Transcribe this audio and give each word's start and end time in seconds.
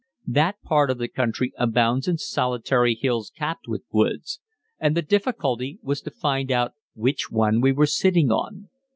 That 0.25 0.59
part 0.63 0.89
of 0.89 0.97
the 0.97 1.07
country 1.07 1.53
abounds 1.59 2.07
in 2.07 2.17
solitary 2.17 2.95
hills 2.95 3.29
capped 3.29 3.67
with 3.67 3.83
woods, 3.91 4.39
and 4.79 4.97
the 4.97 5.03
difficulty 5.03 5.77
was 5.83 6.01
to 6.01 6.09
find 6.09 6.51
out 6.51 6.71
which 6.95 7.29
one 7.29 7.61
we 7.61 7.71
were 7.71 7.85
sitting 7.85 8.31
on. 8.31 8.69